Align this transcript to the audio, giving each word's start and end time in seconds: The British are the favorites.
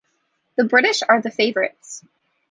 The 0.55 0.63
British 0.63 1.03
are 1.07 1.21
the 1.21 1.29
favorites. 1.29 2.03